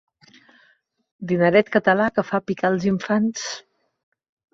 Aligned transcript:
Dineret 1.31 1.69
català 1.75 2.07
que 2.15 2.23
fa 2.31 2.39
picar 2.47 2.71
els 2.77 2.87
infants. 2.93 3.45